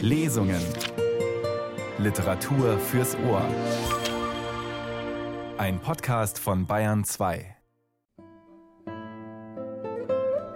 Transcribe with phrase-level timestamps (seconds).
[0.00, 0.62] Lesungen.
[1.98, 3.46] Literatur fürs Ohr.
[5.58, 7.56] Ein Podcast von Bayern 2.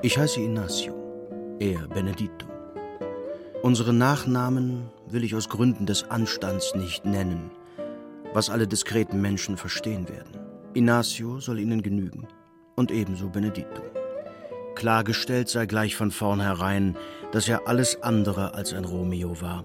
[0.02, 0.94] Ich heiße Ignacio,
[1.58, 2.46] er Benedito.
[3.62, 7.50] Unsere Nachnamen will ich aus Gründen des Anstands nicht nennen,
[8.32, 10.40] was alle diskreten Menschen verstehen werden.
[10.74, 12.26] Ignacio soll ihnen genügen
[12.74, 13.95] und ebenso Benedito.
[14.76, 16.96] Klargestellt sei gleich von vornherein,
[17.32, 19.64] dass er alles andere als ein Romeo war.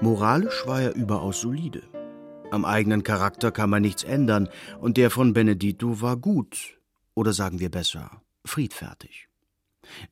[0.00, 1.82] Moralisch war er überaus solide.
[2.50, 4.48] Am eigenen Charakter kann man nichts ändern,
[4.80, 6.78] und der von Benedito war gut,
[7.14, 9.28] oder sagen wir besser, friedfertig.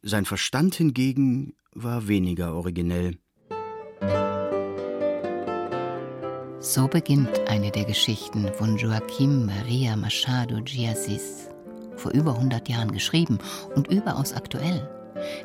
[0.02, 3.19] Sein Verstand hingegen war weniger originell.
[6.60, 10.87] So beginnt eine der Geschichten von Joaquim Maria Machado de
[12.02, 13.38] vor über 100 Jahren geschrieben
[13.77, 14.88] und überaus aktuell,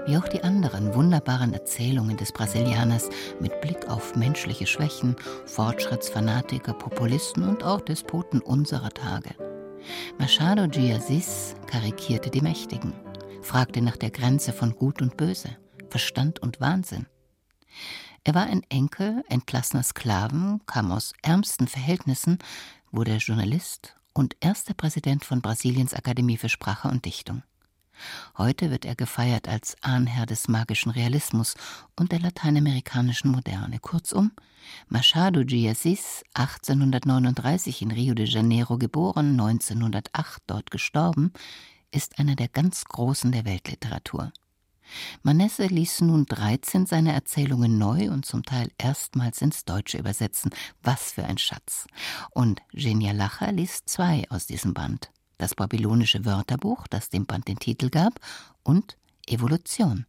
[0.07, 5.15] wie auch die anderen wunderbaren Erzählungen des Brasilianers mit Blick auf menschliche Schwächen,
[5.45, 9.35] Fortschrittsfanatiker, Populisten und auch Despoten unserer Tage.
[10.17, 12.93] Machado de Assis karikierte die Mächtigen,
[13.41, 15.49] fragte nach der Grenze von Gut und Böse,
[15.89, 17.05] Verstand und Wahnsinn.
[18.23, 22.39] Er war ein Enkel entlassener Sklaven, kam aus ärmsten Verhältnissen,
[22.91, 27.43] wurde Journalist und erster Präsident von Brasiliens Akademie für Sprache und Dichtung.
[28.37, 31.55] Heute wird er gefeiert als Ahnherr des magischen Realismus
[31.95, 33.79] und der lateinamerikanischen Moderne.
[33.79, 34.31] Kurzum,
[34.87, 41.31] Machado de Assis, 1839 in Rio de Janeiro geboren, 1908 dort gestorben,
[41.91, 44.31] ist einer der ganz Großen der Weltliteratur.
[45.23, 50.51] Manesse ließ nun 13 seiner Erzählungen neu und zum Teil erstmals ins Deutsche übersetzen.
[50.81, 51.87] Was für ein Schatz!
[52.31, 57.59] Und Genia Lacher liest zwei aus diesem Band: Das babylonische Wörterbuch, das dem Band den
[57.59, 58.19] Titel gab,
[58.63, 60.05] und Evolution.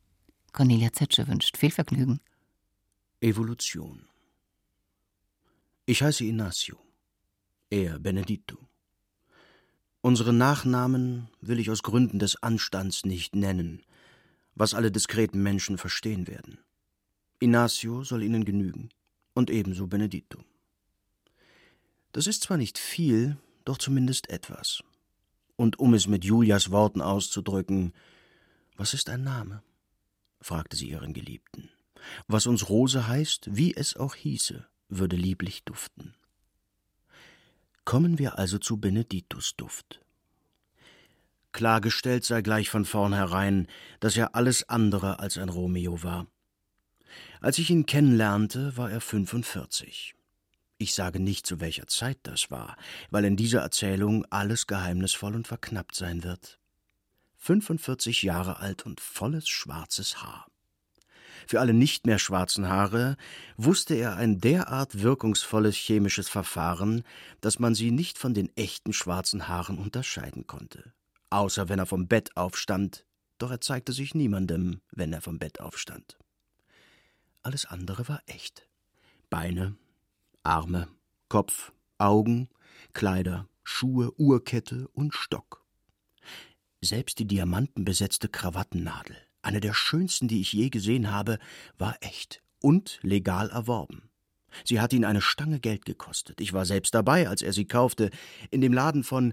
[0.53, 2.21] Cornelia Zetsche wünscht viel Vergnügen.
[3.21, 4.09] Evolution.
[5.87, 6.77] Ich heiße Ignacio,
[7.71, 8.59] er Benedito.
[10.01, 13.83] Unsere Nachnamen will ich aus Gründen des Anstands nicht nennen,
[14.59, 16.59] was alle diskreten Menschen verstehen werden.
[17.41, 18.89] Ignacio soll ihnen genügen
[19.33, 20.45] und ebenso Benedito.
[22.11, 24.83] Das ist zwar nicht viel, doch zumindest etwas.
[25.57, 27.93] Und um es mit Julias Worten auszudrücken,
[28.77, 29.63] was ist ein Name?
[30.41, 31.71] fragte sie ihren Geliebten.
[32.27, 36.15] Was uns Rose heißt, wie es auch hieße, würde lieblich duften.
[37.85, 40.01] Kommen wir also zu Beneditus Duft.
[41.59, 43.67] Klargestellt sei gleich von vornherein,
[43.99, 46.29] dass er alles andere als ein Romeo war.
[47.41, 50.15] Als ich ihn kennenlernte, war er 45.
[50.77, 52.77] Ich sage nicht, zu welcher Zeit das war,
[53.11, 56.61] weil in dieser Erzählung alles geheimnisvoll und verknappt sein wird.
[57.39, 60.47] 45 Jahre alt und volles schwarzes Haar.
[61.49, 63.17] Für alle nicht mehr schwarzen Haare
[63.57, 67.03] wusste er ein derart wirkungsvolles chemisches Verfahren,
[67.41, 70.93] dass man sie nicht von den echten schwarzen Haaren unterscheiden konnte.
[71.31, 73.07] Außer wenn er vom Bett aufstand,
[73.39, 76.19] doch er zeigte sich niemandem, wenn er vom Bett aufstand.
[77.43, 78.67] Alles andere war echt.
[79.31, 79.77] Beine,
[80.43, 80.89] Arme,
[81.29, 82.49] Kopf, Augen,
[82.95, 85.65] Kleider, Schuhe, Uhrkette und Stock.
[86.81, 91.39] Selbst die diamantenbesetzte Krawattennadel eine der schönsten, die ich je gesehen habe,
[91.79, 94.11] war echt und legal erworben.
[94.65, 96.41] Sie hat ihn eine Stange Geld gekostet.
[96.41, 98.11] Ich war selbst dabei, als er sie kaufte,
[98.51, 99.33] in dem Laden von.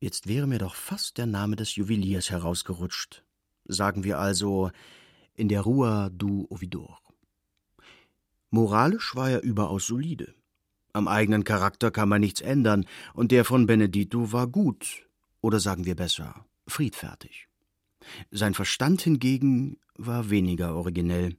[0.00, 3.24] Jetzt wäre mir doch fast der Name des Juweliers herausgerutscht.
[3.64, 4.70] Sagen wir also
[5.34, 7.00] in der Rua du Ovidor.
[8.50, 10.34] Moralisch war er überaus solide.
[10.92, 15.06] Am eigenen Charakter kann man nichts ändern, und der von Benedito war gut,
[15.40, 17.48] oder sagen wir besser, friedfertig.
[18.30, 21.36] Sein Verstand hingegen war weniger originell.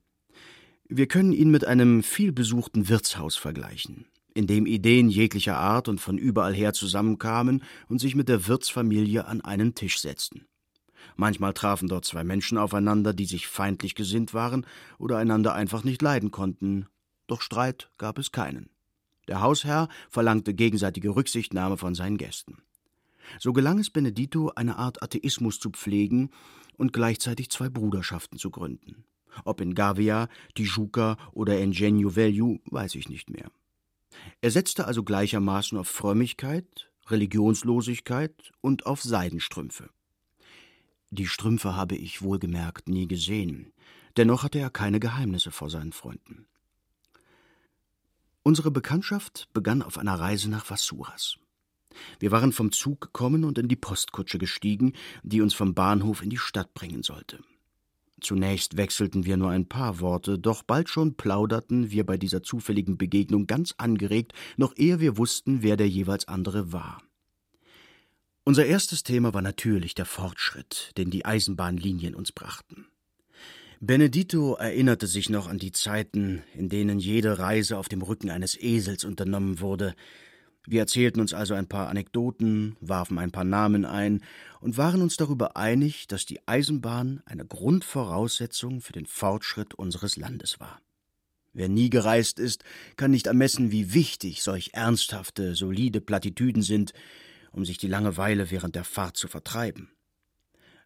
[0.87, 6.17] Wir können ihn mit einem vielbesuchten Wirtshaus vergleichen, in dem Ideen jeglicher Art und von
[6.17, 10.45] überall her zusammenkamen und sich mit der Wirtsfamilie an einen Tisch setzten.
[11.15, 14.65] Manchmal trafen dort zwei Menschen aufeinander, die sich feindlich gesinnt waren
[14.97, 16.87] oder einander einfach nicht leiden konnten,
[17.27, 18.69] doch Streit gab es keinen.
[19.27, 22.57] Der Hausherr verlangte gegenseitige Rücksichtnahme von seinen Gästen.
[23.37, 26.31] So gelang es Benedito, eine Art Atheismus zu pflegen
[26.77, 29.03] und gleichzeitig zwei Bruderschaften zu gründen.
[29.45, 33.51] Ob in Gavia, Tijuca oder Engenio Velho, weiß ich nicht mehr.
[34.41, 39.89] Er setzte also gleichermaßen auf Frömmigkeit, Religionslosigkeit und auf Seidenstrümpfe.
[41.11, 43.73] Die Strümpfe habe ich wohlgemerkt nie gesehen,
[44.17, 46.45] dennoch hatte er keine Geheimnisse vor seinen Freunden.
[48.43, 51.37] Unsere Bekanntschaft begann auf einer Reise nach Vassuras.
[52.19, 54.93] Wir waren vom Zug gekommen und in die Postkutsche gestiegen,
[55.23, 57.39] die uns vom Bahnhof in die Stadt bringen sollte.
[58.21, 62.97] Zunächst wechselten wir nur ein paar Worte, doch bald schon plauderten wir bei dieser zufälligen
[62.97, 67.01] Begegnung ganz angeregt, noch ehe wir wussten, wer der jeweils andere war.
[68.43, 72.87] Unser erstes Thema war natürlich der Fortschritt, den die Eisenbahnlinien uns brachten.
[73.81, 78.59] Benedito erinnerte sich noch an die Zeiten, in denen jede Reise auf dem Rücken eines
[78.59, 79.95] Esels unternommen wurde,
[80.69, 84.21] wir erzählten uns also ein paar Anekdoten, warfen ein paar Namen ein
[84.61, 90.59] und waren uns darüber einig, dass die Eisenbahn eine Grundvoraussetzung für den Fortschritt unseres Landes
[90.59, 90.79] war.
[91.53, 92.63] Wer nie gereist ist,
[92.97, 96.93] kann nicht ermessen, wie wichtig solch ernsthafte, solide Plattitüden sind,
[97.51, 99.89] um sich die Langeweile während der Fahrt zu vertreiben.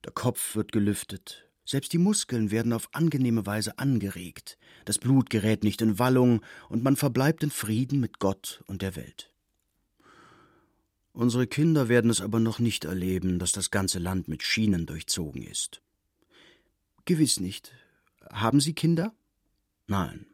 [0.06, 5.65] Der Kopf wird gelüftet, selbst die Muskeln werden auf angenehme Weise angeregt, das Blut gerät
[5.65, 9.32] nicht in Wallung und man verbleibt in Frieden mit Gott und der Welt.
[11.13, 15.44] Unsere Kinder werden es aber noch nicht erleben, dass das ganze Land mit Schienen durchzogen
[15.44, 15.81] ist.
[17.06, 17.71] Gewiss nicht.
[18.31, 19.13] Haben Sie Kinder?
[19.86, 20.25] Nein,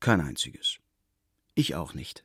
[0.00, 0.78] kein einziges.
[1.54, 2.24] Ich auch nicht.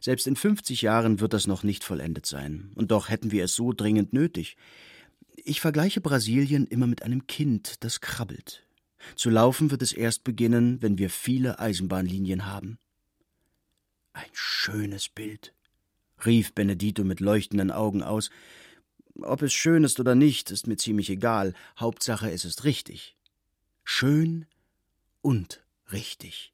[0.00, 3.54] Selbst in fünfzig Jahren wird das noch nicht vollendet sein, und doch hätten wir es
[3.54, 4.56] so dringend nötig.
[5.36, 8.66] Ich vergleiche Brasilien immer mit einem Kind, das krabbelt.
[9.16, 12.78] Zu laufen wird es erst beginnen, wenn wir viele Eisenbahnlinien haben.
[14.12, 15.54] Ein schönes Bild
[16.26, 18.30] rief Benedito mit leuchtenden Augen aus.
[19.20, 21.54] Ob es schön ist oder nicht, ist mir ziemlich egal.
[21.78, 23.16] Hauptsache, es ist richtig.
[23.84, 24.46] Schön
[25.22, 26.52] und richtig,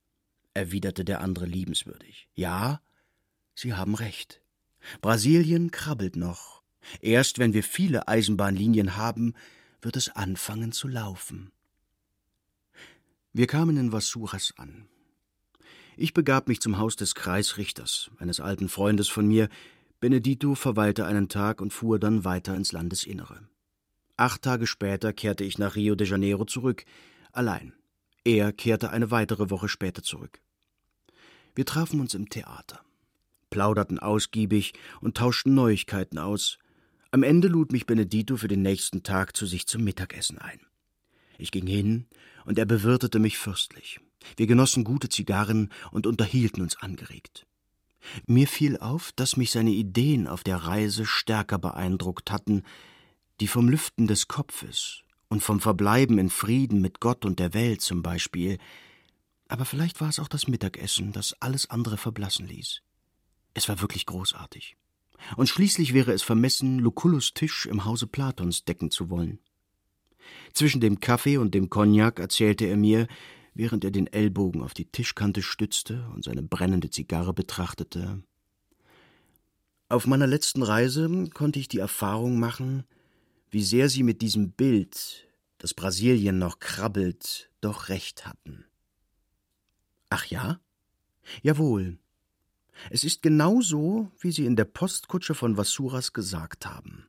[0.55, 2.29] erwiderte der andere liebenswürdig.
[2.35, 2.81] Ja,
[3.55, 4.41] Sie haben recht.
[5.01, 6.63] Brasilien krabbelt noch.
[7.01, 9.35] Erst wenn wir viele Eisenbahnlinien haben,
[9.81, 11.53] wird es anfangen zu laufen.
[13.33, 14.89] Wir kamen in Vasuras an.
[15.97, 19.49] Ich begab mich zum Haus des Kreisrichters, eines alten Freundes von mir.
[20.01, 23.47] Benedito verweilte einen Tag und fuhr dann weiter ins Landesinnere.
[24.17, 26.85] Acht Tage später kehrte ich nach Rio de Janeiro zurück,
[27.33, 27.75] allein.
[28.25, 30.41] Er kehrte eine weitere Woche später zurück.
[31.55, 32.81] Wir trafen uns im Theater,
[33.51, 36.59] plauderten ausgiebig und tauschten Neuigkeiten aus.
[37.13, 40.61] Am Ende lud mich Benedito für den nächsten Tag zu sich zum Mittagessen ein.
[41.39, 42.07] Ich ging hin,
[42.45, 44.01] und er bewirtete mich fürstlich.
[44.37, 47.47] Wir genossen gute Zigarren und unterhielten uns angeregt.
[48.27, 52.63] Mir fiel auf, dass mich seine Ideen auf der Reise stärker beeindruckt hatten,
[53.41, 57.81] die vom Lüften des Kopfes und vom Verbleiben in Frieden mit Gott und der Welt
[57.81, 58.59] zum Beispiel,
[59.49, 62.81] aber vielleicht war es auch das Mittagessen, das alles andere verblassen ließ.
[63.53, 64.77] Es war wirklich großartig.
[65.37, 69.39] Und schließlich wäre es vermessen, Lucullus Tisch im Hause Platons decken zu wollen.
[70.55, 73.07] Zwischen dem Kaffee und dem Cognac erzählte er mir,
[73.55, 78.23] während er den Ellbogen auf die Tischkante stützte und seine brennende Zigarre betrachtete.
[79.89, 82.85] Auf meiner letzten Reise konnte ich die Erfahrung machen,
[83.51, 85.29] wie sehr sie mit diesem Bild,
[85.59, 88.65] das Brasilien noch krabbelt, doch recht hatten.
[90.11, 90.61] Ach ja?
[91.43, 91.99] Jawohl.
[92.91, 97.07] Es ist genau so, wie Sie in der Postkutsche von Vasuras gesagt haben.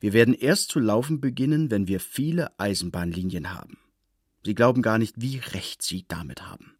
[0.00, 3.78] Wir werden erst zu laufen beginnen, wenn wir viele Eisenbahnlinien haben.
[4.44, 6.74] Sie glauben gar nicht, wie recht Sie damit haben.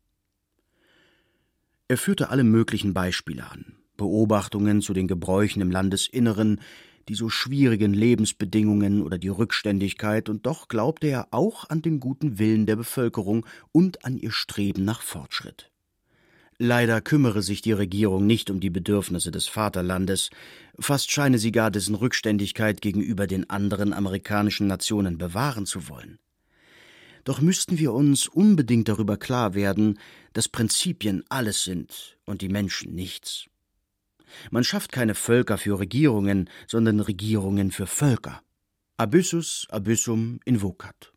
[1.88, 6.61] Er führte alle möglichen Beispiele an, Beobachtungen zu den Gebräuchen im Landesinneren,
[7.09, 12.38] die so schwierigen Lebensbedingungen oder die Rückständigkeit, und doch glaubte er auch an den guten
[12.38, 15.70] Willen der Bevölkerung und an ihr Streben nach Fortschritt.
[16.58, 20.31] Leider kümmere sich die Regierung nicht um die Bedürfnisse des Vaterlandes,
[20.79, 26.19] fast scheine sie gar dessen Rückständigkeit gegenüber den anderen amerikanischen Nationen bewahren zu wollen.
[27.24, 29.98] Doch müssten wir uns unbedingt darüber klar werden,
[30.32, 33.46] dass Prinzipien alles sind und die Menschen nichts.
[34.50, 38.43] Man schafft keine Völker für Regierungen, sondern Regierungen für Völker.
[38.96, 41.12] Abyssus abyssum invocat.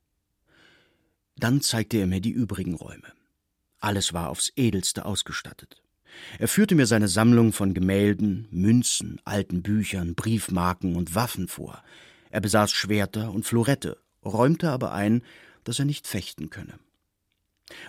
[1.38, 3.12] Dann zeigte er mir die übrigen Räume.
[3.80, 5.82] Alles war aufs edelste ausgestattet.
[6.40, 11.84] Er führte mir seine Sammlung von Gemälden, Münzen, alten Büchern, Briefmarken und Waffen vor.
[12.30, 15.24] Er besaß Schwerter und Florette, räumte aber ein,
[15.66, 16.80] dass er nicht fechten könne.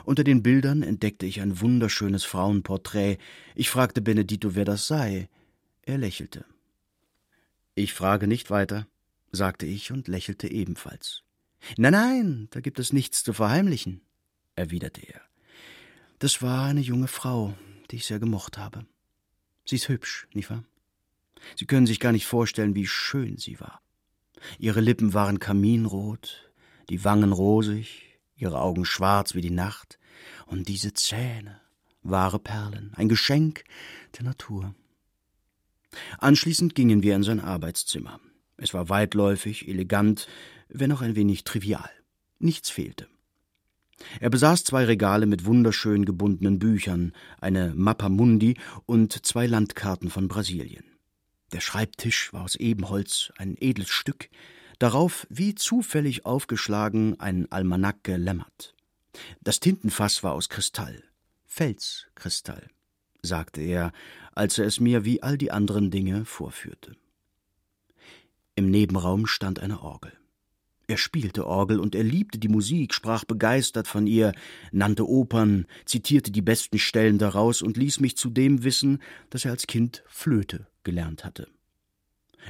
[0.04, 3.18] Unter den Bildern entdeckte ich ein wunderschönes Frauenporträt.
[3.54, 5.28] Ich fragte Benedito, wer das sei.
[5.82, 6.44] Er lächelte.
[7.74, 8.88] Ich frage nicht weiter,
[9.32, 11.22] sagte ich und lächelte ebenfalls.
[11.76, 14.00] Nein, nein, da gibt es nichts zu verheimlichen,
[14.54, 15.20] erwiderte er.
[16.18, 17.54] Das war eine junge Frau,
[17.90, 18.86] die ich sehr gemocht habe.
[19.66, 20.64] Sie ist hübsch, nicht wahr?
[21.56, 23.82] Sie können sich gar nicht vorstellen, wie schön sie war.
[24.58, 26.45] Ihre Lippen waren kaminrot,
[26.88, 29.98] die Wangen rosig, ihre Augen schwarz wie die Nacht,
[30.46, 31.60] und diese Zähne,
[32.02, 33.64] wahre Perlen, ein Geschenk
[34.16, 34.74] der Natur.
[36.18, 38.20] Anschließend gingen wir in sein Arbeitszimmer.
[38.56, 40.28] Es war weitläufig, elegant,
[40.68, 41.90] wenn auch ein wenig trivial.
[42.38, 43.08] Nichts fehlte.
[44.20, 50.28] Er besaß zwei Regale mit wunderschön gebundenen Büchern, eine Mappa Mundi und zwei Landkarten von
[50.28, 50.84] Brasilien.
[51.52, 54.28] Der Schreibtisch war aus Ebenholz, ein edles Stück,
[54.78, 58.74] darauf wie zufällig aufgeschlagen ein Almanach gelämmert.
[59.42, 61.02] Das Tintenfass war aus Kristall,
[61.46, 62.68] Felskristall,
[63.22, 63.92] sagte er,
[64.34, 66.96] als er es mir wie all die anderen Dinge vorführte.
[68.54, 70.12] Im Nebenraum stand eine Orgel.
[70.88, 74.32] Er spielte Orgel und er liebte die Musik, sprach begeistert von ihr,
[74.70, 79.66] nannte Opern, zitierte die besten Stellen daraus und ließ mich zudem wissen, dass er als
[79.66, 81.48] Kind Flöte gelernt hatte.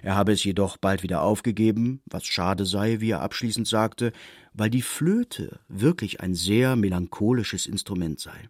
[0.03, 4.13] Er habe es jedoch bald wieder aufgegeben, was schade sei, wie er abschließend sagte,
[4.53, 8.49] weil die Flöte wirklich ein sehr melancholisches Instrument sei.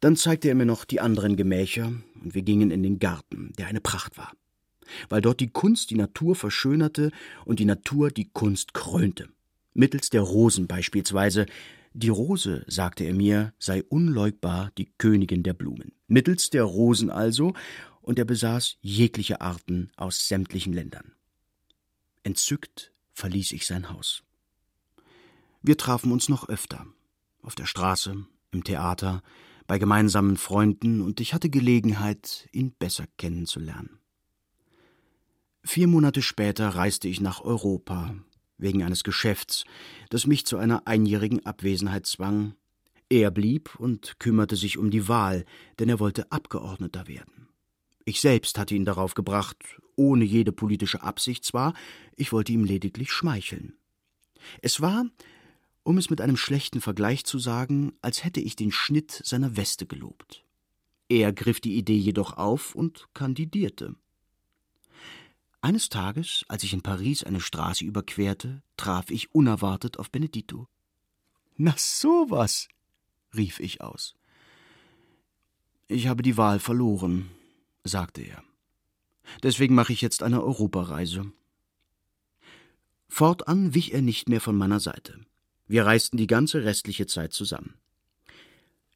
[0.00, 3.66] Dann zeigte er mir noch die anderen Gemächer, und wir gingen in den Garten, der
[3.66, 4.32] eine Pracht war
[5.08, 7.10] weil dort die Kunst die Natur verschönerte
[7.44, 9.28] und die Natur die Kunst krönte.
[9.74, 11.46] Mittels der Rosen beispielsweise.
[11.92, 15.92] Die Rose, sagte er mir, sei unleugbar die Königin der Blumen.
[16.06, 17.52] Mittels der Rosen also,
[18.10, 21.12] und er besaß jegliche Arten aus sämtlichen Ländern.
[22.24, 24.24] Entzückt verließ ich sein Haus.
[25.62, 26.88] Wir trafen uns noch öfter.
[27.40, 29.22] Auf der Straße, im Theater,
[29.68, 34.00] bei gemeinsamen Freunden, und ich hatte Gelegenheit, ihn besser kennenzulernen.
[35.62, 38.16] Vier Monate später reiste ich nach Europa
[38.58, 39.62] wegen eines Geschäfts,
[40.08, 42.56] das mich zu einer einjährigen Abwesenheit zwang.
[43.08, 45.44] Er blieb und kümmerte sich um die Wahl,
[45.78, 47.49] denn er wollte Abgeordneter werden.
[48.04, 51.74] Ich selbst hatte ihn darauf gebracht, ohne jede politische Absicht zwar,
[52.16, 53.74] ich wollte ihm lediglich schmeicheln.
[54.62, 55.04] Es war,
[55.82, 59.86] um es mit einem schlechten Vergleich zu sagen, als hätte ich den Schnitt seiner Weste
[59.86, 60.44] gelobt.
[61.08, 63.96] Er griff die Idee jedoch auf und kandidierte.
[65.60, 70.68] Eines Tages, als ich in Paris eine Straße überquerte, traf ich unerwartet auf Benedito.
[71.56, 72.68] Na sowas,
[73.36, 74.14] rief ich aus.
[75.88, 77.28] Ich habe die Wahl verloren,
[77.84, 78.42] sagte er.
[79.42, 81.32] Deswegen mache ich jetzt eine Europareise.
[83.08, 85.20] Fortan wich er nicht mehr von meiner Seite.
[85.66, 87.74] Wir reisten die ganze restliche Zeit zusammen.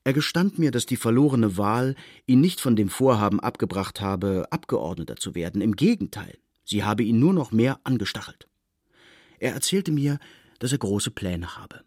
[0.04, 5.16] Er gestand mir, dass die verlorene Wahl ihn nicht von dem Vorhaben abgebracht habe, Abgeordneter
[5.16, 5.62] zu werden.
[5.62, 6.36] Im Gegenteil.
[6.64, 8.48] Sie habe ihn nur noch mehr angestachelt.
[9.38, 10.18] Er erzählte mir,
[10.58, 11.82] dass er große Pläne habe.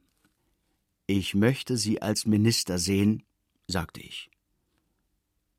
[1.05, 3.23] Ich möchte Sie als Minister sehen,
[3.67, 4.29] sagte ich.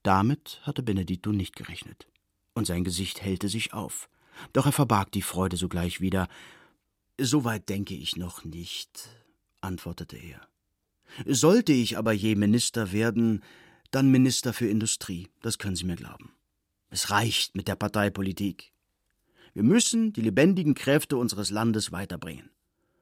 [0.02, 2.06] Damit hatte Benedito nicht gerechnet,
[2.54, 4.08] und sein Gesicht hellte sich auf,
[4.52, 6.28] doch er verbarg die Freude sogleich wieder.
[7.20, 9.08] So weit denke ich noch nicht,
[9.60, 10.40] antwortete er.
[11.26, 13.42] Sollte ich aber je Minister werden,
[13.90, 16.32] dann Minister für Industrie, das können Sie mir glauben.
[16.90, 18.72] Es reicht mit der Parteipolitik.
[19.54, 22.50] Wir müssen die lebendigen Kräfte unseres Landes weiterbringen,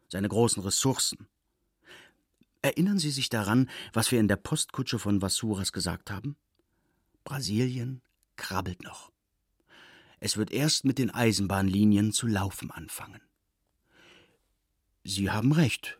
[0.09, 1.29] seine großen Ressourcen.
[2.62, 6.37] Erinnern Sie sich daran, was wir in der Postkutsche von Vasuras gesagt haben?
[7.26, 8.02] Brasilien
[8.37, 9.11] krabbelt noch.
[10.21, 13.21] Es wird erst mit den Eisenbahnlinien zu laufen anfangen.
[15.02, 15.99] Sie haben recht,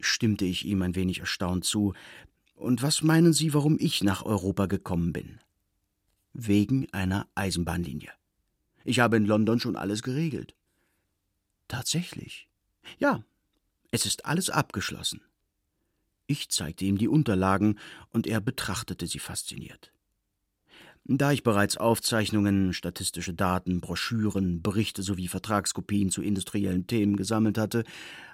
[0.00, 1.94] stimmte ich ihm ein wenig erstaunt zu.
[2.54, 5.38] Und was meinen Sie, warum ich nach Europa gekommen bin?
[6.32, 8.12] Wegen einer Eisenbahnlinie.
[8.84, 10.54] Ich habe in London schon alles geregelt.
[11.68, 12.48] Tatsächlich.
[12.98, 13.22] Ja,
[13.90, 15.20] es ist alles abgeschlossen.
[16.26, 17.78] Ich zeigte ihm die Unterlagen,
[18.10, 19.93] und er betrachtete sie fasziniert.
[21.06, 27.84] Da ich bereits Aufzeichnungen, statistische Daten, Broschüren, Berichte sowie Vertragskopien zu industriellen Themen gesammelt hatte,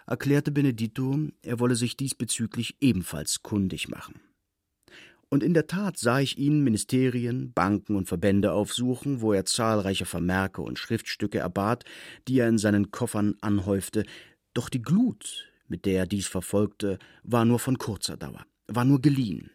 [0.06, 4.20] erklärte Benedito, er wolle sich diesbezüglich ebenfalls kundig machen.
[5.28, 10.06] Und in der Tat sah ich ihn Ministerien, Banken und Verbände aufsuchen, wo er zahlreiche
[10.06, 11.84] Vermerke und Schriftstücke erbat,
[12.28, 14.04] die er in seinen Koffern anhäufte,
[14.54, 19.00] doch die Glut, mit der er dies verfolgte, war nur von kurzer Dauer, war nur
[19.00, 19.50] geliehen.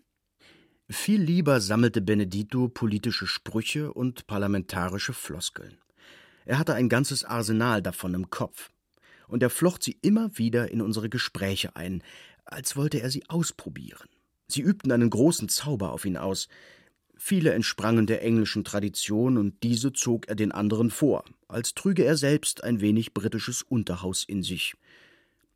[0.88, 5.80] Viel lieber sammelte Benedito politische Sprüche und parlamentarische Floskeln.
[6.46, 8.70] Er hatte ein ganzes Arsenal davon im Kopf,
[9.28, 12.04] und er flocht sie immer wieder in unsere Gespräche ein,
[12.46, 14.08] als wollte er sie ausprobieren.
[14.48, 16.50] Sie übten einen großen Zauber auf ihn aus.
[17.18, 22.16] Viele entsprangen der englischen Tradition, und diese zog er den anderen vor, als trüge er
[22.16, 24.76] selbst ein wenig britisches Unterhaus in sich.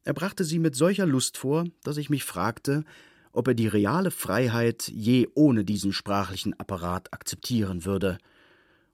[0.05, 2.83] Er brachte sie mit solcher Lust vor, dass ich mich fragte,
[3.31, 8.17] ob er die reale Freiheit je ohne diesen sprachlichen Apparat akzeptieren würde.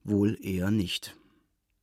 [0.03, 1.15] Wohl eher nicht.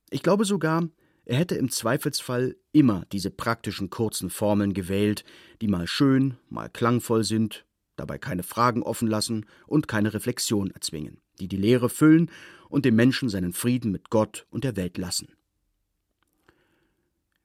[0.09, 0.87] Ich glaube sogar,
[1.25, 5.23] er hätte im Zweifelsfall immer diese praktischen kurzen Formeln gewählt,
[5.61, 11.21] die mal schön, mal klangvoll sind, dabei keine Fragen offen lassen und keine Reflexion erzwingen,
[11.39, 12.29] die die Lehre füllen
[12.69, 15.29] und dem Menschen seinen Frieden mit Gott und der Welt lassen.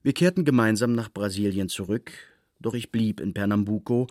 [0.03, 2.13] Wir kehrten gemeinsam nach Brasilien zurück,
[2.61, 4.09] doch ich blieb in Pernambuco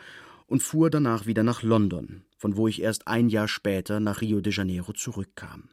[0.47, 4.41] und fuhr danach wieder nach London, von wo ich erst ein Jahr später nach Rio
[4.41, 5.69] de Janeiro zurückkam.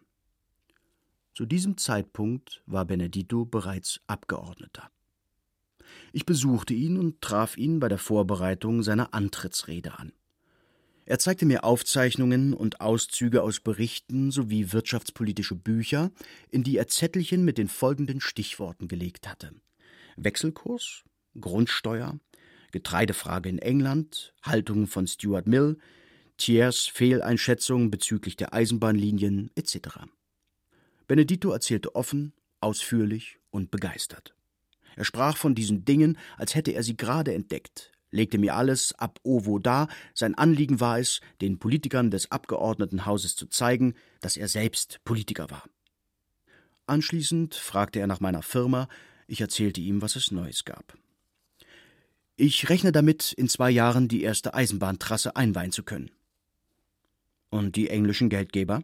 [1.35, 4.91] Zu diesem Zeitpunkt war Benedito bereits Abgeordneter.
[6.13, 10.13] Ich besuchte ihn und traf ihn bei der Vorbereitung seiner Antrittsrede an.
[11.07, 16.11] Er zeigte mir Aufzeichnungen und Auszüge aus Berichten sowie wirtschaftspolitische Bücher,
[16.51, 19.53] in die er Zettelchen mit den folgenden Stichworten gelegt hatte
[20.17, 21.03] Wechselkurs,
[21.41, 22.19] Grundsteuer,
[22.75, 25.79] Getreidefrage in England, Haltung von Stuart Mill,
[26.39, 30.01] Thiers Fehleinschätzung bezüglich der Eisenbahnlinien etc.
[31.07, 34.35] Benedito erzählte offen, ausführlich und begeistert.
[34.97, 39.21] Er sprach von diesen Dingen, als hätte er sie gerade entdeckt, legte mir alles ab
[39.23, 44.99] ovo dar, sein Anliegen war es, den Politikern des Abgeordnetenhauses zu zeigen, dass er selbst
[45.05, 45.63] Politiker war.
[46.89, 48.89] Anschließend fragte er nach meiner Firma,
[49.29, 50.99] ich erzählte ihm, was es Neues gab.
[52.37, 56.11] Ich rechne damit, in zwei Jahren die erste Eisenbahntrasse einweihen zu können.
[57.51, 58.83] Und die englischen Geldgeber?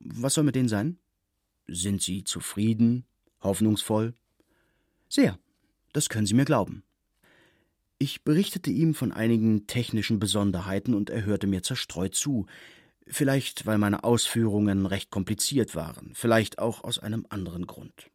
[0.00, 0.98] Was soll mit denen sein?
[1.68, 3.04] Sind sie zufrieden,
[3.40, 4.14] hoffnungsvoll?
[5.08, 5.38] Sehr,
[5.92, 6.82] das können Sie mir glauben.
[7.98, 12.46] Ich berichtete ihm von einigen technischen Besonderheiten und er hörte mir zerstreut zu,
[13.06, 18.10] vielleicht weil meine Ausführungen recht kompliziert waren, vielleicht auch aus einem anderen Grund.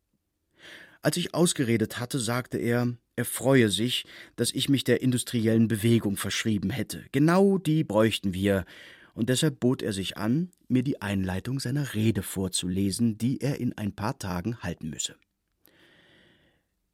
[1.02, 6.18] Als ich ausgeredet hatte, sagte er, er freue sich, dass ich mich der industriellen Bewegung
[6.18, 7.06] verschrieben hätte.
[7.12, 8.66] Genau die bräuchten wir,
[9.14, 13.78] und deshalb bot er sich an, mir die Einleitung seiner Rede vorzulesen, die er in
[13.78, 15.16] ein paar Tagen halten müsse.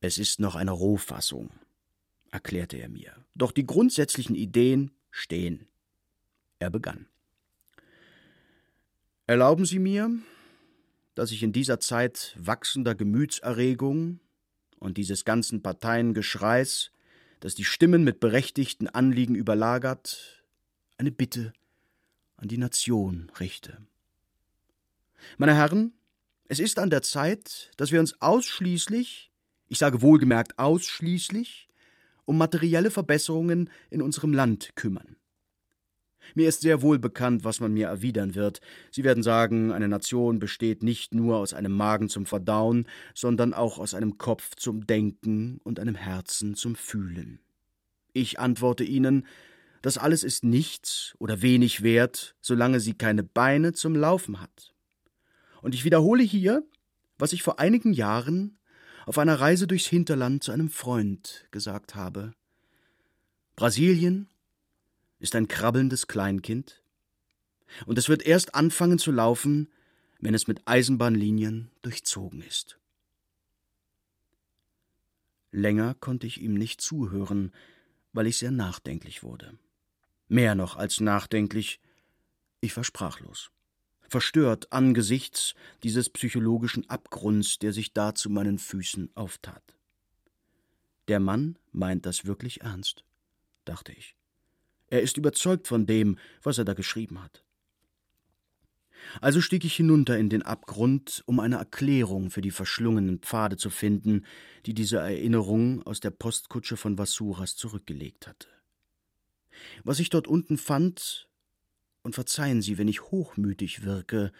[0.02, 1.52] Es ist noch eine Rohfassung,
[2.32, 5.68] erklärte er mir, doch die grundsätzlichen Ideen stehen.
[6.60, 7.08] Er begann.
[9.28, 10.12] Erlauben Sie mir,
[11.16, 14.20] dass ich in dieser Zeit wachsender Gemütserregung
[14.80, 16.92] und dieses ganzen Parteiengeschreis,
[17.40, 20.44] das die Stimmen mit berechtigten Anliegen überlagert,
[20.98, 21.54] eine Bitte
[22.38, 23.78] an die Nation richte.
[25.38, 25.94] Meine Herren,
[26.48, 29.32] es ist an der Zeit, dass wir uns ausschließlich,
[29.68, 31.70] ich sage wohlgemerkt ausschließlich,
[32.26, 35.16] um materielle Verbesserungen in unserem Land kümmern.
[36.34, 38.62] Mir ist sehr wohl bekannt, was man mir erwidern wird.
[38.92, 43.78] Sie werden sagen, eine Nation besteht nicht nur aus einem Magen zum Verdauen, sondern auch
[43.78, 47.40] aus einem Kopf zum Denken und einem Herzen zum Fühlen.
[48.14, 49.26] Ich antworte Ihnen,
[49.82, 54.74] das alles ist nichts oder wenig wert, solange sie keine Beine zum Laufen hat.
[55.62, 56.64] Und ich wiederhole hier,
[57.20, 58.58] was ich vor einigen Jahren
[59.06, 62.34] auf einer Reise durchs Hinterland zu einem Freund gesagt habe.
[63.56, 64.28] Brasilien
[65.20, 66.82] ist ein krabbelndes Kleinkind,
[67.86, 69.70] und es wird erst anfangen zu laufen,
[70.20, 72.80] wenn es mit Eisenbahnlinien durchzogen ist.
[75.52, 77.54] Länger konnte ich ihm nicht zuhören,
[78.14, 79.58] weil ich sehr nachdenklich wurde.
[80.28, 81.80] Mehr noch als nachdenklich,
[82.62, 83.52] ich war sprachlos,
[84.08, 89.76] verstört angesichts dieses psychologischen Abgrunds, der sich da zu meinen Füßen auftat.
[91.08, 93.04] Der Mann meint das wirklich ernst,
[93.66, 94.16] dachte ich.
[94.90, 97.44] Er ist überzeugt von dem, was er da geschrieben hat.
[99.22, 103.70] Also stieg ich hinunter in den Abgrund, um eine Erklärung für die verschlungenen Pfade zu
[103.70, 104.26] finden,
[104.66, 108.48] die diese Erinnerung aus der Postkutsche von Vasuras zurückgelegt hatte.
[109.84, 111.30] Was ich dort unten fand,
[112.04, 114.32] und verzeihen Sie, wenn ich hochmütig wirke,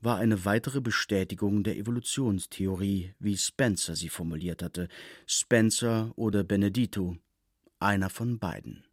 [0.00, 4.88] war eine weitere Bestätigung der Evolutionstheorie, wie Spencer sie formuliert hatte,
[5.26, 7.18] Spencer oder Benedito,
[7.80, 8.84] einer von beiden.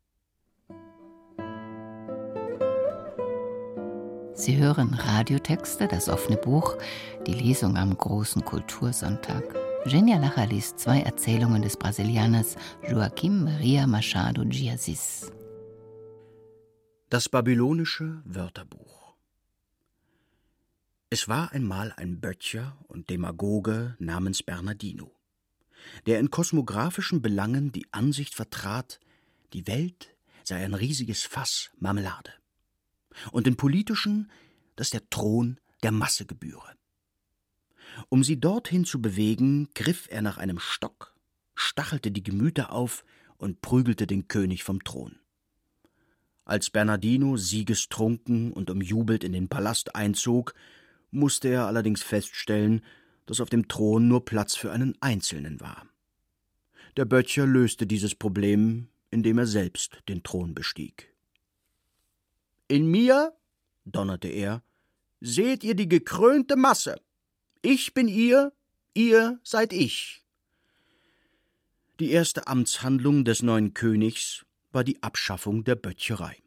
[4.37, 6.77] Sie hören Radiotexte, das offene Buch,
[7.25, 9.43] die Lesung am großen Kultursonntag.
[9.85, 12.55] Genia Lacher liest zwei Erzählungen des Brasilianers
[12.87, 15.31] Joaquim Maria Machado de Assis.
[17.09, 19.15] Das babylonische Wörterbuch
[21.09, 25.15] Es war einmal ein Böttcher und Demagoge namens Bernardino,
[26.05, 28.99] der in kosmographischen Belangen die Ansicht vertrat,
[29.53, 32.31] die Welt sei ein riesiges Fass Marmelade
[33.31, 34.31] und in politischen,
[34.75, 36.73] dass der Thron der Masse gebühre.
[38.09, 41.15] Um sie dorthin zu bewegen, griff er nach einem Stock,
[41.55, 43.03] stachelte die Gemüter auf
[43.37, 45.17] und prügelte den König vom Thron.
[46.45, 50.53] Als Bernardino siegestrunken und umjubelt in den Palast einzog,
[51.11, 52.81] musste er allerdings feststellen,
[53.25, 55.85] dass auf dem Thron nur Platz für einen Einzelnen war.
[56.95, 61.13] Der Böttcher löste dieses Problem, indem er selbst den Thron bestieg.
[62.67, 63.33] In mir,
[63.85, 64.63] donnerte er,
[65.21, 66.99] seht ihr die gekrönte Masse.
[67.61, 68.53] Ich bin ihr,
[68.93, 70.23] ihr seid ich.
[71.99, 76.37] Die erste Amtshandlung des neuen Königs war die Abschaffung der Böttcherei.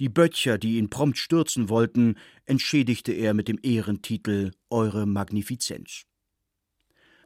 [0.00, 6.06] Die Böttcher, die ihn prompt stürzen wollten, entschädigte er mit dem Ehrentitel Eure Magnifizenz.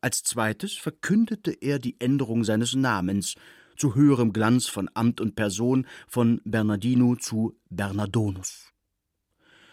[0.00, 3.34] Als zweites verkündete er die Änderung seines Namens
[3.80, 8.74] zu höherem Glanz von Amt und Person von Bernardino zu Bernardonus.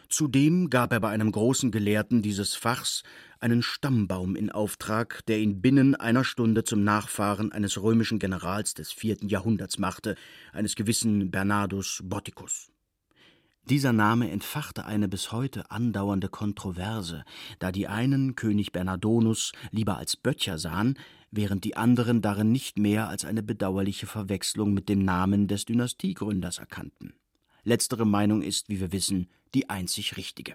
[0.08, 3.04] Zudem gab er bei einem großen Gelehrten dieses Fachs
[3.42, 8.94] einen Stammbaum in Auftrag, der ihn binnen einer Stunde zum Nachfahren eines römischen Generals des
[8.94, 10.16] vierten Jahrhunderts machte,
[10.54, 12.72] eines gewissen Bernardus Botticus.
[13.70, 17.26] Dieser Name entfachte eine bis heute andauernde Kontroverse,
[17.60, 20.98] da die einen König Bernardonus lieber als Böttcher sahen,
[21.32, 26.58] während die anderen darin nicht mehr als eine bedauerliche Verwechslung mit dem Namen des Dynastiegründers
[26.58, 27.14] erkannten.
[27.64, 30.54] Letztere Meinung ist, wie wir wissen, die einzig richtige.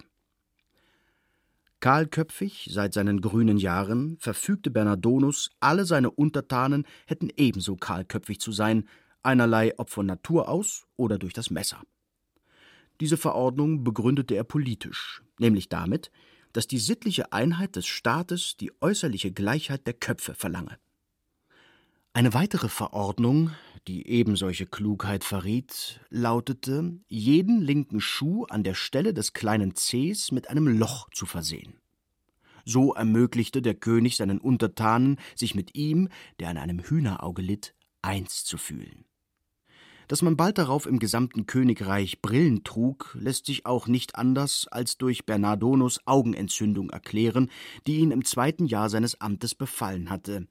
[1.80, 8.88] Kahlköpfig seit seinen grünen Jahren verfügte Bernardonus, alle seine Untertanen hätten ebenso kahlköpfig zu sein,
[9.22, 11.82] einerlei ob von Natur aus oder durch das Messer.
[13.00, 16.12] Diese Verordnung begründete er politisch, nämlich damit,
[16.52, 20.78] dass die sittliche Einheit des Staates die äußerliche Gleichheit der Köpfe verlange.
[22.14, 23.52] Eine weitere Verordnung,
[23.88, 30.50] die ebensolche Klugheit verriet, lautete, jeden linken Schuh an der Stelle des kleinen Zehs mit
[30.50, 31.80] einem Loch zu versehen.
[32.64, 38.44] So ermöglichte der König seinen Untertanen, sich mit ihm, der an einem Hühnerauge litt, eins
[38.44, 39.04] zu fühlen.
[40.12, 44.98] Dass man bald darauf im gesamten Königreich Brillen trug, lässt sich auch nicht anders als
[44.98, 47.48] durch Bernardonus Augenentzündung erklären,
[47.86, 50.46] die ihn im zweiten Jahr seines Amtes befallen hatte.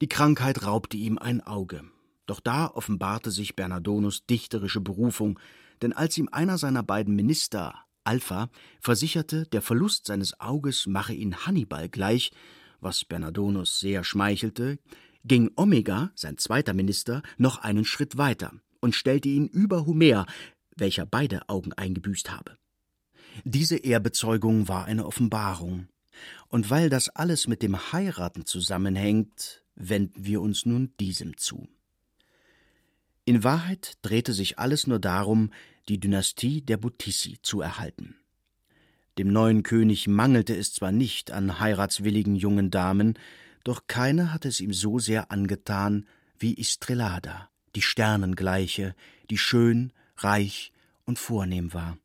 [0.00, 1.84] Die Krankheit raubte ihm ein Auge.
[2.26, 5.38] Doch da offenbarte sich Bernardonus dichterische Berufung,
[5.80, 7.72] denn als ihm einer seiner beiden Minister,
[8.02, 8.50] Alpha,
[8.80, 12.32] versicherte, der Verlust seines Auges mache ihn Hannibal gleich,
[12.80, 14.80] was Bernardonus sehr schmeichelte,
[15.24, 20.26] ging Omega, sein zweiter Minister, noch einen Schritt weiter und stellte ihn über Homer,
[20.76, 22.58] welcher beide Augen eingebüßt habe.
[23.44, 25.88] Diese Ehrbezeugung war eine Offenbarung.
[26.48, 31.66] Und weil das alles mit dem Heiraten zusammenhängt, wenden wir uns nun diesem zu.
[33.24, 35.50] In Wahrheit drehte sich alles nur darum,
[35.88, 38.16] die Dynastie der Buttissi zu erhalten.
[39.16, 43.18] Dem neuen König mangelte es zwar nicht an heiratswilligen jungen Damen,
[43.64, 46.06] doch keine hatte es ihm so sehr angetan
[46.38, 48.94] wie Istrelada, die Sternengleiche,
[49.30, 50.72] die schön, reich
[51.04, 51.98] und vornehm war.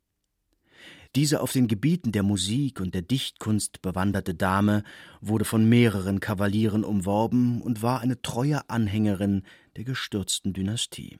[1.16, 4.84] Diese auf den Gebieten der Musik und der Dichtkunst bewanderte Dame
[5.20, 9.42] wurde von mehreren Kavalieren umworben und war eine treue Anhängerin
[9.76, 11.18] der gestürzten Dynastie.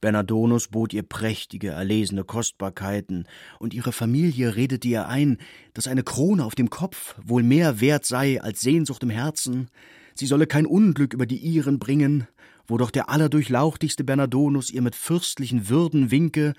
[0.00, 3.26] Bernardonus bot ihr prächtige, erlesene Kostbarkeiten,
[3.58, 5.38] und ihre Familie redete ihr ein,
[5.74, 9.68] dass eine Krone auf dem Kopf wohl mehr wert sei als Sehnsucht im Herzen,
[10.14, 12.28] sie solle kein Unglück über die ihren bringen,
[12.66, 16.54] wo doch der allerdurchlauchtigste Bernardonus ihr mit fürstlichen Würden winke,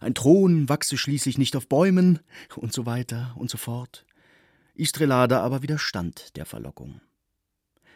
[0.00, 2.20] ein Thron wachse schließlich nicht auf Bäumen
[2.56, 4.06] und so weiter und so fort.
[4.74, 7.00] Istrelada aber widerstand der Verlockung.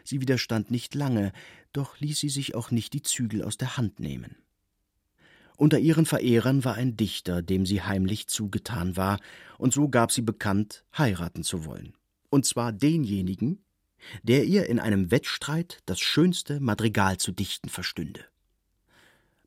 [0.03, 1.31] Sie widerstand nicht lange,
[1.73, 4.35] doch ließ sie sich auch nicht die Zügel aus der Hand nehmen.
[5.57, 9.19] Unter ihren Verehrern war ein Dichter, dem sie heimlich zugetan war,
[9.57, 11.93] und so gab sie bekannt, heiraten zu wollen.
[12.29, 13.64] Und zwar denjenigen,
[14.23, 18.25] der ihr in einem Wettstreit das schönste Madrigal zu dichten verstünde.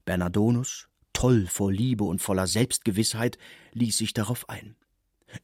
[0.05, 3.39] Bernardonus, toll vor Liebe und voller Selbstgewissheit,
[3.73, 4.77] ließ sich darauf ein.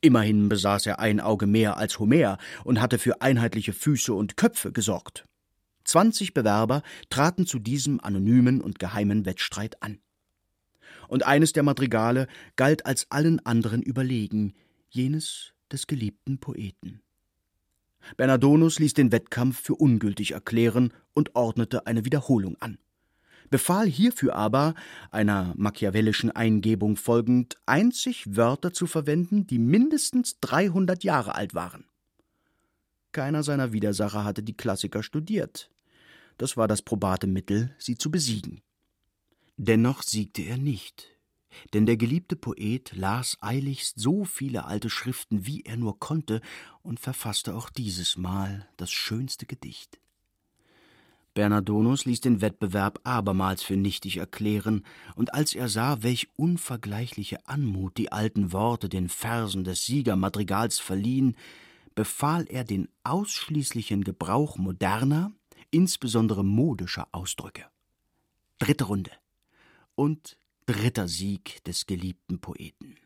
[0.01, 4.73] Immerhin besaß er ein Auge mehr als Homer und hatte für einheitliche Füße und Köpfe
[4.73, 5.25] gesorgt.
[5.85, 9.99] Zwanzig Bewerber traten zu diesem anonymen und geheimen Wettstreit an.
[11.09, 14.55] Und eines der Madrigale galt als allen anderen überlegen,
[14.89, 17.03] jenes des geliebten Poeten.
[18.17, 22.79] Bernardonus ließ den Wettkampf für ungültig erklären und ordnete eine Wiederholung an,
[23.51, 24.75] befahl hierfür aber,
[25.11, 31.85] einer machiavellischen Eingebung folgend, einzig Wörter zu verwenden, die mindestens dreihundert Jahre alt waren.
[33.13, 35.71] Keiner seiner Widersacher hatte die Klassiker studiert.
[36.37, 38.61] Das war das probate Mittel, sie zu besiegen.
[39.57, 41.14] Dennoch siegte er nicht,
[41.73, 46.41] denn der geliebte Poet las eiligst so viele alte Schriften, wie er nur konnte,
[46.83, 49.99] und verfasste auch dieses Mal das schönste Gedicht.
[51.35, 54.85] Bernardonus ließ den Wettbewerb abermals für nichtig erklären,
[55.17, 61.37] und als er sah, welch unvergleichliche Anmut die alten Worte den Versen des Siegermadrigals verliehen,
[61.97, 65.33] befahl er den ausschließlichen Gebrauch moderner,
[65.71, 67.65] insbesondere modischer Ausdrücke.
[68.61, 69.11] Dritte Runde.
[69.97, 70.37] Und
[70.67, 72.97] dritter Sieg des geliebten Poeten.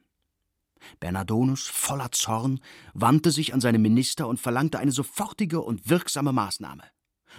[1.01, 2.61] Bernardonus, voller Zorn,
[2.94, 6.85] wandte sich an seine Minister und verlangte eine sofortige und wirksame Maßnahme.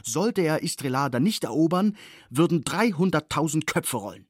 [0.04, 1.98] Sollte er Istrelada nicht erobern,
[2.30, 4.28] würden 300.000 Köpfe rollen.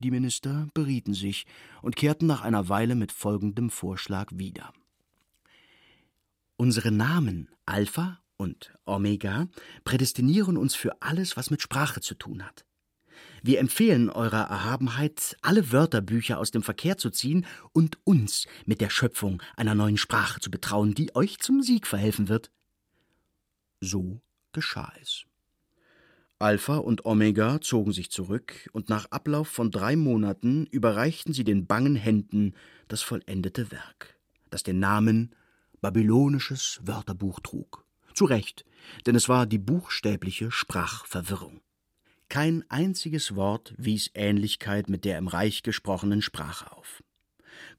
[0.00, 1.46] Die Minister berieten sich
[1.80, 4.72] und kehrten nach einer Weile mit folgendem Vorschlag wieder.
[6.56, 9.48] Unsere Namen Alpha und Omega
[9.84, 12.66] prädestinieren uns für alles, was mit Sprache zu tun hat.
[13.46, 18.90] Wir empfehlen Eurer Erhabenheit, alle Wörterbücher aus dem Verkehr zu ziehen und uns mit der
[18.90, 22.50] Schöpfung einer neuen Sprache zu betrauen, die euch zum Sieg verhelfen wird.
[23.80, 25.26] So geschah es.
[26.40, 31.68] Alpha und Omega zogen sich zurück, und nach Ablauf von drei Monaten überreichten sie den
[31.68, 32.52] bangen Händen
[32.88, 34.18] das vollendete Werk,
[34.50, 35.36] das den Namen
[35.80, 37.86] Babylonisches Wörterbuch trug.
[38.12, 38.64] Zu Recht,
[39.06, 41.60] denn es war die buchstäbliche Sprachverwirrung.
[42.28, 47.02] Kein einziges Wort wies Ähnlichkeit mit der im Reich gesprochenen Sprache auf.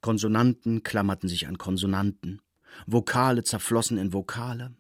[0.02, 2.42] Konsonanten klammerten sich an Konsonanten,
[2.86, 4.76] Vokale zerflossen in Vokale,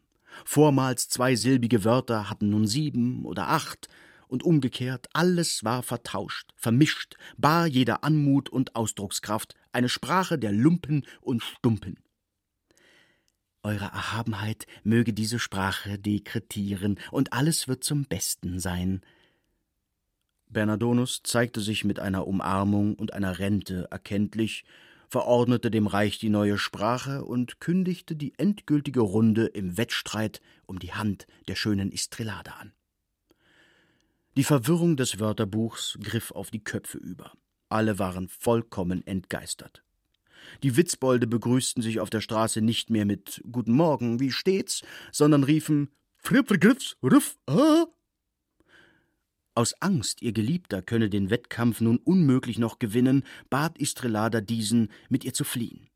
[0.46, 3.88] Vormals zweisilbige Wörter hatten nun sieben oder acht,
[4.28, 11.06] und umgekehrt, alles war vertauscht, vermischt, bar jeder Anmut und Ausdruckskraft, eine Sprache der Lumpen
[11.22, 11.98] und Stumpen.
[13.64, 19.02] Eure Erhabenheit möge diese Sprache dekretieren, und alles wird zum Besten sein.
[20.50, 24.64] Bernardonus zeigte sich mit einer Umarmung und einer Rente erkenntlich,
[25.10, 30.94] verordnete dem Reich die neue Sprache und kündigte die endgültige Runde im Wettstreit um die
[30.94, 32.74] Hand der schönen Istrelade an.
[34.36, 37.32] Die Verwirrung des Wörterbuchs griff auf die Köpfe über.
[37.70, 39.84] Alle waren vollkommen entgeistert.
[40.64, 45.44] Die Witzbolde begrüßten sich auf der Straße nicht mehr mit Guten Morgen, wie steht's, sondern
[45.44, 47.86] riefen Frippregriffs, Riff, ah,
[49.58, 55.26] aus Angst, ihr Geliebter könne den Wettkampf nun unmöglich noch gewinnen, bat Istrelada diesen, mit
[55.26, 55.90] ihr zu fliehen.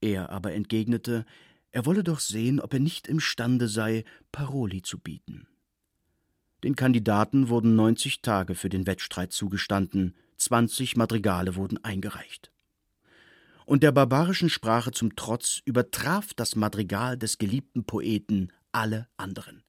[0.00, 1.24] Er aber entgegnete,
[1.70, 5.46] er wolle doch sehen, ob er nicht imstande sei, Paroli zu bieten.
[6.64, 12.50] Den Kandidaten wurden neunzig Tage für den Wettstreit zugestanden, zwanzig Madrigale wurden eingereicht.
[13.64, 19.62] Und der barbarischen Sprache zum Trotz übertraf das Madrigal des geliebten Poeten alle anderen.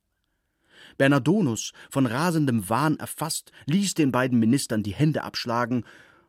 [0.97, 5.85] Bernardonus, von rasendem Wahn erfasst, ließ den beiden Ministern die Hände abschlagen,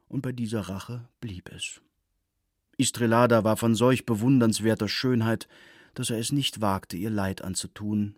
[0.08, 1.82] und bei dieser Rache blieb es.
[2.78, 5.48] Istrelada war von solch bewundernswerter Schönheit,
[5.94, 8.14] dass er es nicht wagte, ihr Leid anzutun,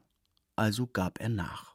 [0.54, 1.74] also gab er nach.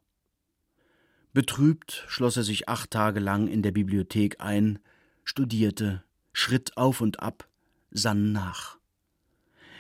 [1.34, 4.80] Betrübt schloss er sich acht Tage lang in der Bibliothek ein,
[5.26, 7.50] studierte, schritt auf und ab,
[7.92, 8.78] sann nach.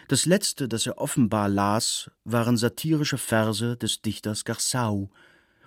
[0.07, 5.09] Das letzte, das er offenbar las, waren satirische Verse des Dichters Garsau,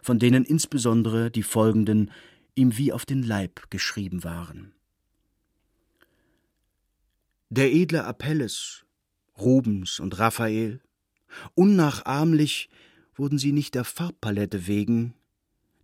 [0.01, 2.11] von denen insbesondere die folgenden
[2.55, 4.72] ihm wie auf den Leib geschrieben waren.
[7.51, 8.85] Der edle Apelles,
[9.38, 10.81] Rubens und Raphael,
[11.55, 12.68] unnachahmlich
[13.14, 15.14] wurden sie nicht der Farbpalette wegen,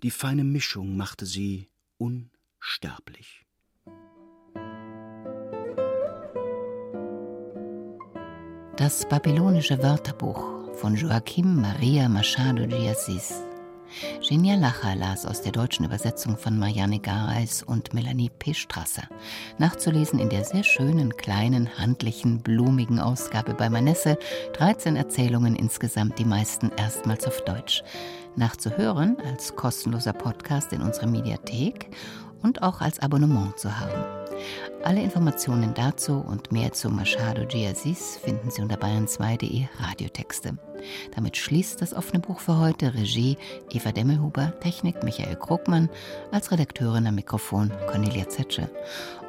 [0.02, 3.43] die feine Mischung machte sie unsterblich.
[8.85, 10.44] Das babylonische Wörterbuch
[10.75, 13.42] von Joachim Maria Machado de Assis.
[14.20, 18.53] Genia Lacher las aus der deutschen Übersetzung von Marianne Gareis und Melanie P.
[18.53, 19.05] Strasser.
[19.57, 24.18] Nachzulesen in der sehr schönen, kleinen, handlichen, blumigen Ausgabe bei Manesse.
[24.53, 27.83] 13 Erzählungen insgesamt, die meisten erstmals auf Deutsch.
[28.37, 31.88] Nachzuhören als kostenloser Podcast in unserer Mediathek
[32.42, 34.23] und auch als Abonnement zu haben.
[34.83, 40.59] Alle Informationen dazu und mehr zu Machado de Assis finden Sie unter bayern2.de Radiotexte.
[41.14, 42.94] Damit schließt das offene Buch für heute.
[42.94, 43.38] Regie
[43.70, 45.88] Eva Demmelhuber, Technik Michael Krugmann,
[46.31, 48.70] als Redakteurin am Mikrofon Cornelia Zetsche.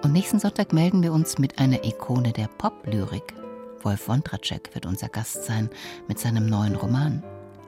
[0.03, 3.33] Und nächsten Sonntag melden wir uns mit einer Ikone der Pop-Lyrik.
[3.81, 5.69] Wolf Wondracek wird unser Gast sein
[6.07, 7.23] mit seinem neuen Roman.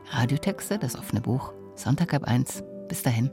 [0.10, 2.64] Radiotexte, das offene Buch, Sonntag ab 1.
[2.88, 3.32] Bis dahin.